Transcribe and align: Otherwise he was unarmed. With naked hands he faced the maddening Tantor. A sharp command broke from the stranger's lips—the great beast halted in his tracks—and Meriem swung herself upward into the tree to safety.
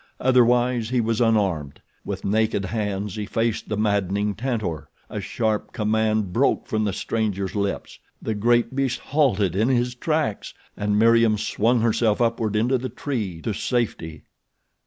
Otherwise 0.19 0.89
he 0.89 0.99
was 0.99 1.21
unarmed. 1.21 1.79
With 2.03 2.25
naked 2.25 2.65
hands 2.65 3.17
he 3.17 3.27
faced 3.27 3.69
the 3.69 3.77
maddening 3.77 4.33
Tantor. 4.33 4.89
A 5.11 5.21
sharp 5.21 5.73
command 5.73 6.33
broke 6.33 6.65
from 6.65 6.85
the 6.85 6.91
stranger's 6.91 7.53
lips—the 7.55 8.33
great 8.33 8.75
beast 8.75 8.99
halted 8.99 9.55
in 9.55 9.69
his 9.69 9.93
tracks—and 9.93 10.97
Meriem 10.97 11.37
swung 11.37 11.81
herself 11.81 12.19
upward 12.19 12.55
into 12.55 12.79
the 12.79 12.89
tree 12.89 13.43
to 13.43 13.53
safety. 13.53 14.23